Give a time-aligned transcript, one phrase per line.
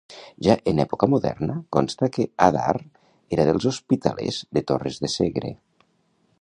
[0.45, 2.73] Ja en època moderna consta que Adar
[3.37, 5.57] era dels hospitalers de Torres de Segre.